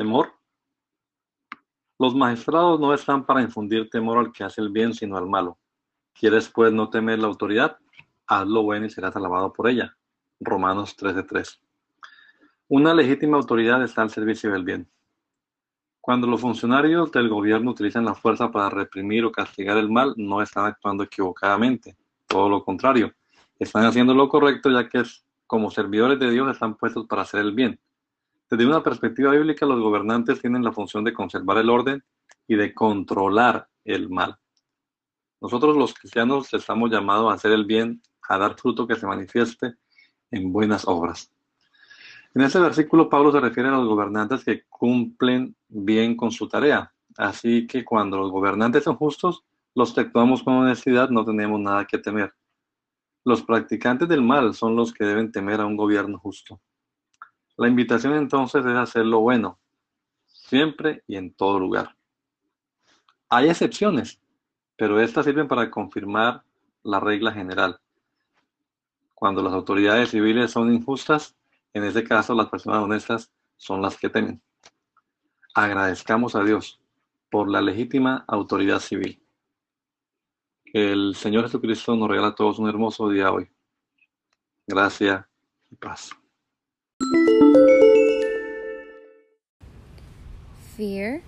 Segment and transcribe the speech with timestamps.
[0.00, 0.32] Temor.
[1.98, 5.58] Los magistrados no están para infundir temor al que hace el bien, sino al malo.
[6.18, 7.76] ¿Quieres pues no temer la autoridad?
[8.26, 9.94] Haz lo bueno y serás alabado por ella.
[10.40, 11.60] Romanos 13:3.
[12.68, 14.90] Una legítima autoridad está al servicio del bien.
[16.00, 20.40] Cuando los funcionarios del gobierno utilizan la fuerza para reprimir o castigar el mal, no
[20.40, 21.94] están actuando equivocadamente.
[22.26, 23.12] Todo lo contrario.
[23.58, 25.02] Están haciendo lo correcto ya que
[25.46, 27.78] como servidores de Dios están puestos para hacer el bien.
[28.50, 32.02] Desde una perspectiva bíblica, los gobernantes tienen la función de conservar el orden
[32.48, 34.36] y de controlar el mal.
[35.40, 39.76] Nosotros los cristianos estamos llamados a hacer el bien, a dar fruto que se manifieste
[40.32, 41.32] en buenas obras.
[42.34, 46.92] En este versículo Pablo se refiere a los gobernantes que cumplen bien con su tarea.
[47.16, 49.44] Así que cuando los gobernantes son justos,
[49.76, 52.34] los que actuamos con honestidad no tenemos nada que temer.
[53.24, 56.60] Los practicantes del mal son los que deben temer a un gobierno justo.
[57.60, 59.58] La invitación entonces es hacer lo bueno,
[60.24, 61.94] siempre y en todo lugar.
[63.28, 64.18] Hay excepciones,
[64.76, 66.42] pero estas sirven para confirmar
[66.82, 67.78] la regla general.
[69.14, 71.36] Cuando las autoridades civiles son injustas,
[71.74, 74.40] en este caso las personas honestas son las que temen.
[75.54, 76.80] Agradezcamos a Dios
[77.28, 79.22] por la legítima autoridad civil.
[80.64, 83.50] Que el Señor Jesucristo nos regala a todos un hermoso día hoy.
[84.66, 85.26] Gracias
[85.70, 86.19] y paz.
[90.76, 91.22] Fear.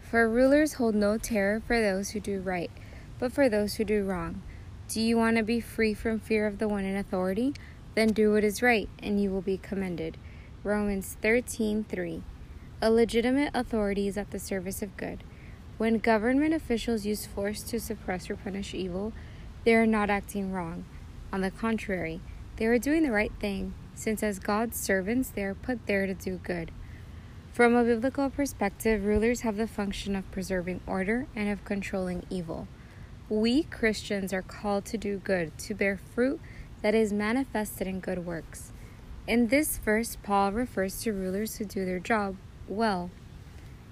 [0.00, 2.70] For rulers hold no terror for those who do right,
[3.18, 4.42] but for those who do wrong.
[4.88, 7.54] Do you want to be free from fear of the one in authority?
[7.96, 10.16] Then do what is right, and you will be commended.
[10.62, 12.22] Romans 13:3.
[12.80, 15.24] A legitimate authority is at the service of good.
[15.78, 19.12] When government officials use force to suppress or punish evil,
[19.64, 20.84] they are not acting wrong.
[21.32, 22.20] On the contrary,
[22.56, 26.14] they are doing the right thing, since as God's servants they are put there to
[26.14, 26.70] do good.
[27.52, 32.68] From a biblical perspective, rulers have the function of preserving order and of controlling evil.
[33.28, 36.38] We Christians are called to do good, to bear fruit
[36.82, 38.72] that is manifested in good works.
[39.26, 42.36] In this verse, Paul refers to rulers who do their job
[42.68, 43.10] well.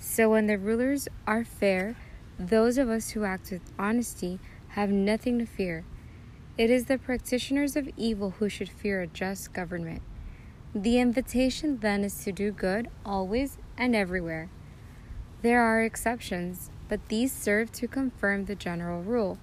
[0.00, 1.94] So when the rulers are fair,
[2.38, 4.40] those of us who act with honesty
[4.70, 5.84] have nothing to fear.
[6.60, 10.02] It is the practitioners of evil who should fear a just government.
[10.74, 14.50] The invitation then is to do good always and everywhere.
[15.40, 19.38] There are exceptions, but these serve to confirm the general rule.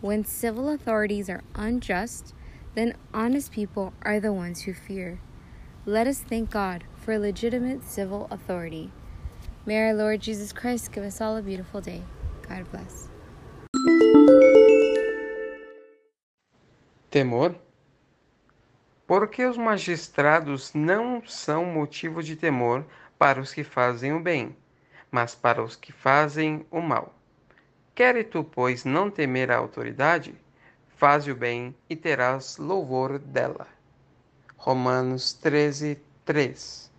[0.00, 2.32] When civil authorities are unjust,
[2.74, 5.20] then honest people are the ones who fear.
[5.84, 8.90] Let us thank God for legitimate civil authority.
[9.66, 12.04] May our Lord Jesus Christ give us all a beautiful day.
[12.48, 13.10] God bless.
[17.14, 17.54] Temor
[19.06, 22.84] Porque os magistrados não são motivo de temor
[23.16, 24.56] para os que fazem o bem,
[25.12, 27.14] mas para os que fazem o mal.
[27.94, 30.34] Queres tu, pois, não temer a autoridade?
[30.96, 33.68] Faze o bem e terás louvor dela.
[34.56, 36.90] Romanos 13, 3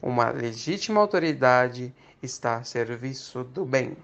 [0.00, 3.94] Uma legítima autoridade está a serviço do bem.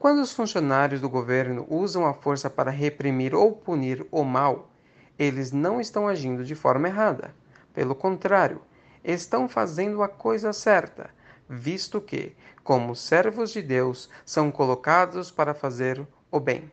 [0.00, 4.70] Quando os funcionários do governo usam a força para reprimir ou punir o mal,
[5.18, 7.34] eles não estão agindo de forma errada.
[7.74, 8.62] Pelo contrário,
[9.04, 11.10] estão fazendo a coisa certa,
[11.46, 12.34] visto que,
[12.64, 16.72] como servos de Deus, são colocados para fazer o bem.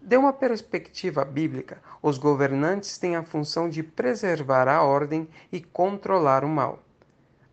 [0.00, 6.44] De uma perspectiva bíblica, os governantes têm a função de preservar a ordem e controlar
[6.44, 6.82] o mal.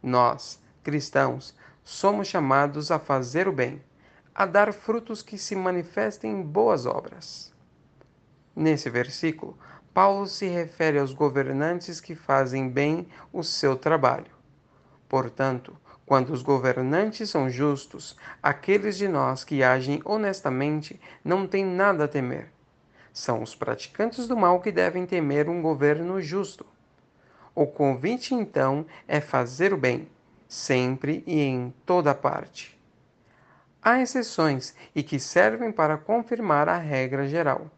[0.02, 1.54] Nós, cristãos,
[1.84, 3.80] somos chamados a fazer o bem,
[4.40, 7.54] a dar frutos que se manifestem em boas obras.
[8.56, 9.58] Nesse versículo,
[9.94, 14.32] Paulo se refere aos governantes que fazem bem o seu trabalho.
[15.10, 15.76] Portanto,
[16.06, 22.08] quando os governantes são justos, aqueles de nós que agem honestamente não têm nada a
[22.08, 22.50] temer.
[23.12, 26.66] São os praticantes do mal que devem temer um governo justo.
[27.54, 30.08] O convite, então, é fazer o bem,
[30.48, 32.79] sempre e em toda parte.
[33.82, 37.72] Há exceções e que servem para confirmar a regra geral.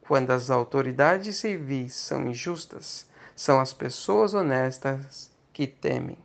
[0.00, 3.06] Quando as autoridades civis são injustas,
[3.36, 6.18] são as pessoas honestas que temem.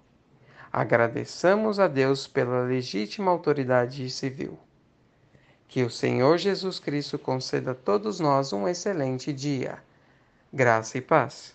[0.73, 4.59] Agradeçamos a Deus pela legítima autoridade civil.
[5.67, 9.77] Que o Senhor Jesus Cristo conceda a todos nós um excelente dia.
[10.51, 11.54] Graça e paz.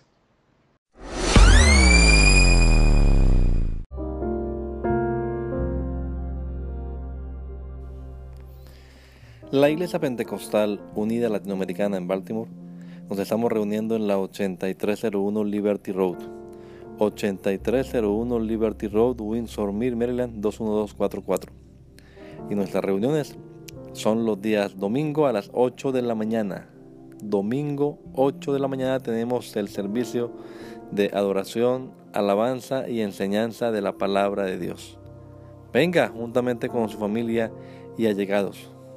[9.51, 12.49] La Iglesia Pentecostal Unida Latinoamericana en Baltimore
[13.09, 16.19] nos estamos reuniendo en la 8301 Liberty Road.
[16.99, 21.51] 8301 Liberty Road, Windsor Mill, Maryland 21244.
[22.49, 23.37] Y nuestras reuniones
[23.91, 26.69] son los días domingo a las 8 de la mañana.
[27.21, 30.31] Domingo 8 de la mañana tenemos el servicio
[30.91, 34.97] de adoración, alabanza y enseñanza de la palabra de Dios.
[35.73, 37.51] Venga juntamente con su familia
[37.97, 38.71] y allegados.